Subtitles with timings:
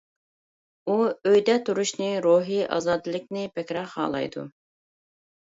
[0.87, 0.95] ئۇ
[1.31, 4.49] ئۆيدە تۇرۇشنى، روھىي ئازادىلىكنى بەكرەك خالايدۇ.